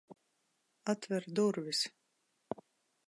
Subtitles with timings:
[0.93, 1.83] Atver durvis!